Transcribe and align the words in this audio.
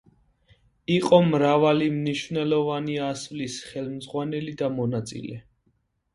იყო 0.93 1.19
მრავალი 1.25 1.89
მნიშვნელოვანი 1.97 2.97
ასვლის 3.09 3.59
ხელმძღვანელი 3.67 4.57
და 4.65 4.73
მონაწილე. 4.81 5.41